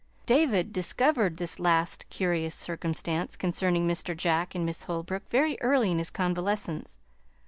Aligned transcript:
David 0.25 0.73
discovered 0.73 1.37
this 1.37 1.59
last 1.59 2.09
curious 2.09 2.55
circumstance 2.55 3.35
concerning 3.35 3.87
Mr. 3.87 4.17
Jack 4.17 4.55
and 4.55 4.65
Miss 4.65 4.81
Holbrook 4.81 5.29
very 5.29 5.59
early 5.61 5.91
in 5.91 5.99
his 5.99 6.09
convalescence. 6.09 6.97